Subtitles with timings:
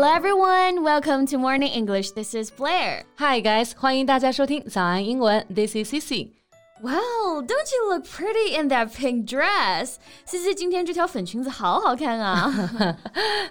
[0.00, 2.10] Hello everyone, welcome to Morning English.
[2.12, 3.04] This is Blair.
[3.18, 5.46] Hi guys，欢迎大家收听早安英文。
[5.48, 6.30] This is Cici。
[6.82, 9.96] Wow, don't you look pretty in that pink dress?
[10.26, 12.52] 思思今天这条粉裙子好好看啊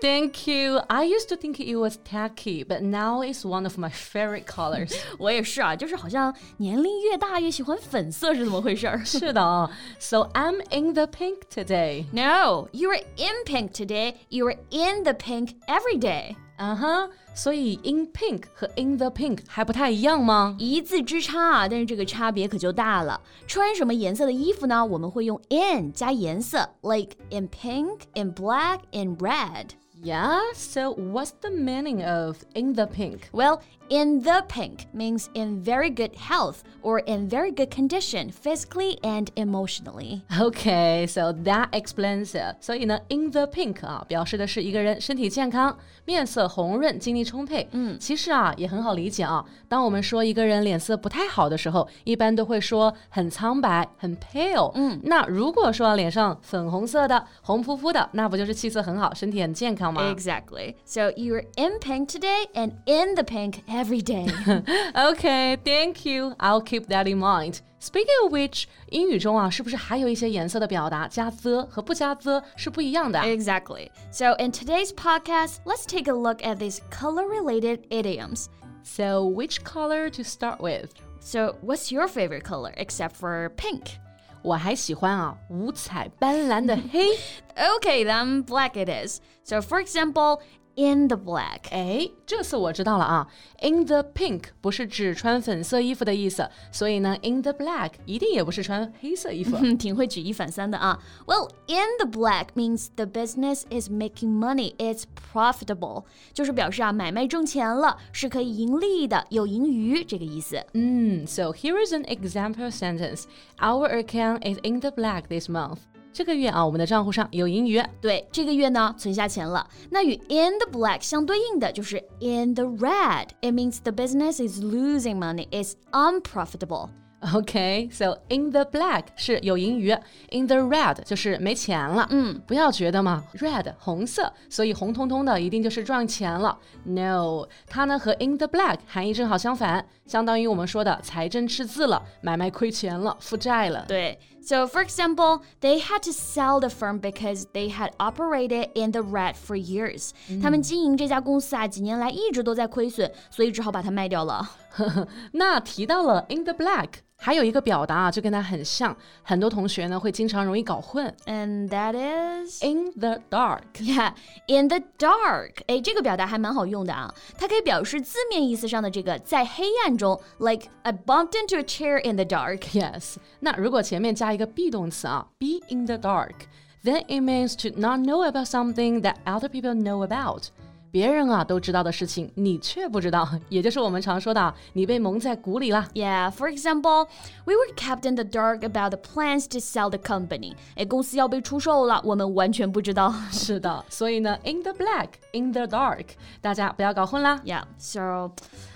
[0.00, 0.78] Thank you.
[0.86, 4.94] I used to think it was tacky, but now it's one of my favorite colors.
[5.18, 9.68] 我也是啊，就是好像年龄越大越喜欢粉色是怎么回事儿是的啊，
[9.98, 12.04] So I'm in the pink today.
[12.12, 14.14] No, you are in pink today.
[14.28, 16.36] You are in the pink every day.
[16.57, 20.55] 嗯哼，所以 in pink 和 in the pink 还不太一样吗？
[20.59, 23.19] 一字之差啊，但是这个差别可就大了。
[23.47, 24.85] 穿什么颜色的衣服呢？
[24.85, 29.69] 我们会用 in 加颜色，like in pink, in black, in red.
[30.02, 33.30] Yeah, so what's the meaning of in the pink?
[33.32, 38.98] Well, in the pink means in very good health or in very good condition physically
[39.02, 40.22] and emotionally.
[40.40, 42.58] Okay, so that explains it.
[42.60, 47.66] 所以呢，in the pink 啊，表示的是一个人身体健康、面色红润、精力充沛。
[47.72, 49.44] 嗯，其实啊也很好理解啊。
[49.68, 54.70] 当我们说一个人脸色不太好的时候，一般都会说很苍白、很 pale。
[54.76, 60.14] 嗯，那如果说脸上粉红色的、红扑扑的，那不就是气色很好、身体很健康 吗？
[60.14, 60.76] Exactly.
[60.84, 64.26] So you're in pink today and in the pink every day.
[64.94, 66.34] Okay, thank you.
[66.38, 67.60] I'll keep that in mind.
[67.80, 73.20] Speaking of which，英语中啊，是不是还有一些颜色的表达加 the 和不加 the 是不一样的？
[73.20, 73.88] exactly.
[74.10, 78.46] So in today's podcast, let's take a look at these color-related idioms.
[78.82, 80.90] So which color to start with？
[81.20, 83.98] So what's your favorite color except for pink?
[84.42, 87.08] 我还喜欢啊五彩斑斓的黑。
[87.56, 89.20] Okay, then black it is.
[89.42, 90.40] So for example,
[90.76, 91.68] in the black.
[91.70, 93.26] 哎，这次我知道了啊，
[93.60, 99.56] in the pink 不是指穿粉色衣服的意思，所以呢，in the black 一定也不是穿黑色衣服。
[99.60, 100.96] 嗯，挺会举一反三的啊。
[101.26, 104.76] Well, in the black means the business is making money.
[104.76, 110.64] It's profitable，就是表示啊买卖挣钱了，是可以盈利的，有盈余这个意思。
[110.74, 113.24] 嗯，So here is an example sentence.
[113.58, 115.78] Our account is in the black this month.
[116.13, 117.83] 这个月啊，我们的账户上有盈余。
[117.99, 119.67] 对，这个月呢存下钱了。
[119.89, 123.29] 那与 in the black 相对应的就是 in the red.
[123.41, 125.47] It means the business is losing money.
[125.49, 126.89] It's unprofitable.
[127.22, 129.90] Okay, so in the black 是有盈余，
[130.30, 132.06] in the red 就是没钱了。
[132.10, 136.56] 嗯，不要觉得嘛，red 红色，所以红彤彤的一定就是赚钱了。
[136.84, 143.84] No，它呢和 in the black 含义正好相反，相当于我们说的财政赤字了，买卖亏钱了，负债了。
[143.88, 149.34] 对，So for example, they had to sell the firm because they had operated in the red
[149.34, 150.12] for years.
[150.40, 154.48] 他们经营这家公司啊，几年来一直都在亏损，所以只好把它卖掉了。
[155.32, 161.12] 那提到了 in the black，还有一个表达啊，就跟它很像，很多同学呢会经常容易搞混。
[161.26, 163.62] And that is in the dark。
[163.80, 164.12] Yeah,
[164.46, 165.54] in the dark.
[165.66, 172.60] 哎，这个表达还蛮好用的啊，它可以表示字面意思上的这个在黑暗中，like I bumped into a chair in the dark.
[172.72, 179.48] Yes，那如果前面加一个 be 动词啊，be in the dark，then it means to not know about something that other
[179.48, 180.44] people know about。
[180.92, 185.86] 别人啊都知道的事情，你却不知道，也就是我们常说的，你被蒙在鼓里啦。
[185.92, 187.06] Yeah, for example,
[187.44, 190.54] we were kept in the dark about the plans to sell the company.
[190.76, 193.12] 哎，公司要被出售了，我们完全不知道。
[193.30, 196.06] 是的，所以呢，in the black，in the dark，
[196.40, 197.38] 大家不要搞混啦。
[197.44, 198.32] Yeah, so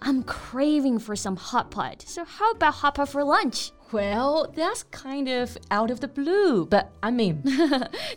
[0.00, 2.02] I'm craving for some hot pot.
[2.06, 3.70] So how about hot pot for lunch?
[3.92, 7.36] Well, that's kind of out of the blue, but I mean，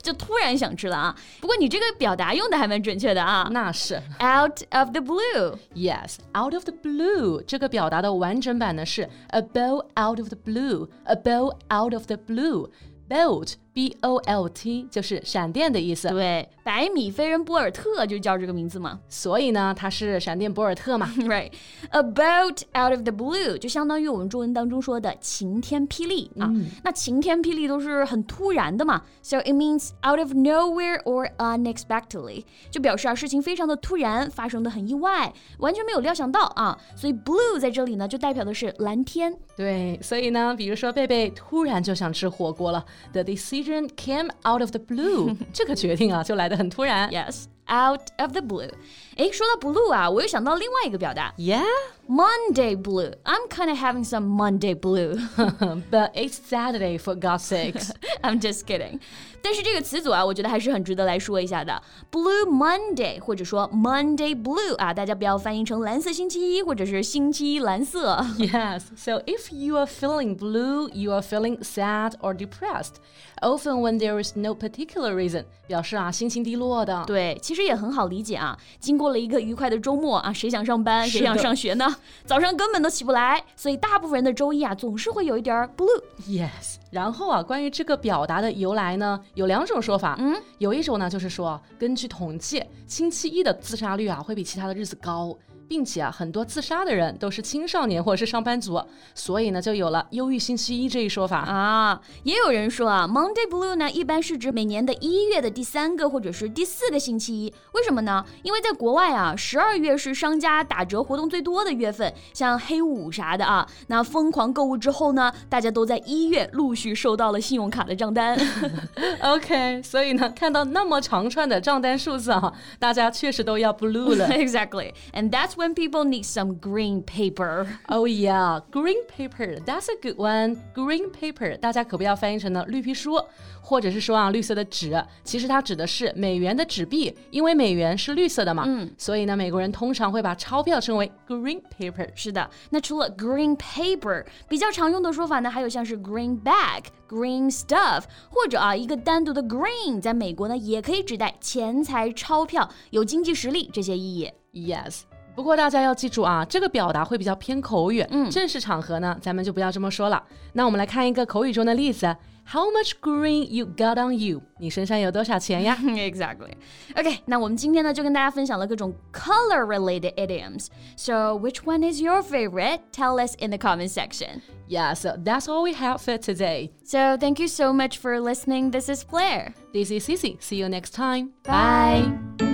[0.02, 1.16] 就突然想吃了啊。
[1.40, 3.48] 不过你这个表达用的还蛮准确的啊。
[3.52, 5.58] 那是 Out of the blue.
[5.76, 12.06] yes, out of the blue 这个表达的完整版呢是 a bolt out of the blue，a bolt out of
[12.08, 19.01] the blue。bolt b o l t 就是闪电的意思，对，百米飞人博尔特就叫这个名字嘛。
[19.09, 21.13] 所以呢，他是闪电博尔特嘛。
[21.25, 21.51] Right,
[21.91, 26.49] a bolt out of the blue 就相当于我们中文当中说的晴天霹雳啊。
[26.85, 36.79] 那晴天霹雳都是很突然的嘛，so it means out of nowhere or unexpectedly，就表示啊事情非常的突然，发生的很意外，完全没有料想到啊。
[36.95, 39.37] 所以 blue 在这里呢就代表的是蓝天。
[39.57, 43.64] 对，所以呢，比如说贝贝突然就想吃火锅了，the decision
[43.96, 47.10] came out of the blue，这个决定啊就来得很突然。
[47.10, 48.72] Yes, out of the blue。
[49.18, 51.64] 诶，说到 blue 啊，我又想到另外一个表达 Yeah,
[52.08, 53.14] Monday blue.
[53.24, 55.20] I'm kind of having some Monday blue.
[55.92, 57.92] but it's Saturday for God's sakes.
[58.22, 59.00] I'm just kidding.
[59.42, 61.82] 但是这个词组啊，我觉得还是很值得来说一下的。
[62.12, 68.18] Blue Monday 或者说 Monday Blue 啊，大家不要翻译成蓝色星期一或者是星期一蓝色。
[68.38, 72.96] Yes, so if you are feeling blue, you are feeling sad or depressed.
[73.42, 77.06] Often when there is no particular reason，表示啊心情低落的。
[77.06, 78.59] 对，其 其实也很好理解啊。
[78.81, 81.87] 经过了一个愉快的周末啊，谁想上班，谁想上学呢？
[82.27, 86.03] 早上根本都起不来，所以大部分人的周一啊，总是会有一点 blue。
[86.27, 86.79] Yes。
[86.91, 90.17] 然后啊，关于这个表达的由来呢，有两种说法。
[90.19, 95.33] 嗯，有一种呢，就是说，根据统计，星期一的自杀率啊，会比其他的日子高。
[95.69, 98.83] 并且啊，很多自杀的人都是青少年或者是上班族，
[99.15, 102.01] 所以呢，就有了“忧郁星期一”这一说法啊。
[102.23, 107.55] 也有人说啊，Monday Blue 呢，一般是指每年的一月的第三个或者是第四个星期一。
[107.73, 108.25] 为什么呢？
[108.43, 113.67] 因为在国外啊，十二月是商家打折活动最多的月份，像黑五啥的啊。
[113.89, 118.39] 那疯狂购物之后呢，大家都在一月陆续收到了信用卡的账单。
[119.23, 124.29] OK，所以呢，看到那么长串的账单数字啊，大家确实都要 Blue 了。
[124.35, 127.67] Exactly，and that's When people need some green paper.
[127.89, 129.61] Oh yeah, green paper.
[129.65, 130.59] That's a good one.
[130.75, 133.25] Green paper，大家可不要翻译成呢绿皮书，
[133.63, 135.01] 或者是说啊绿色的纸。
[135.23, 142.09] 其实它指的是美元的纸币，因为美元是绿色的嘛，嗯，所以呢美国人通常会把钞票称为 green paper。
[142.17, 154.31] 是的，那除了 green paper，比较常用的说法呢，还有像是 greenback、green stuff，或者啊一个单独的 green，在美国呢也可以指代钱财、钞票、有经济实力这些意义。
[154.53, 155.03] Yes.
[155.35, 158.01] 不过大家要记住啊，这个表达会比较偏口语。
[158.11, 160.23] 嗯，正式场合呢，咱们就不要这么说了。
[160.53, 162.17] 那我们来看一个口语中的例子
[162.53, 164.41] ：How much green you got on you？
[164.59, 166.53] 你身上有多少钱呀？Exactly.
[166.97, 170.69] OK，那我们今天呢就跟大家分享了各种 color related idioms.
[170.97, 172.81] So which one is your favorite?
[172.93, 174.41] Tell us in the comment section.
[174.69, 176.71] Yeah, so that's all we have for today.
[176.85, 178.71] So thank you so much for listening.
[178.71, 179.53] This is Blair.
[179.73, 180.37] This is Cici.
[180.41, 181.33] See you next time.
[181.43, 182.13] Bye.
[182.39, 182.54] Bye.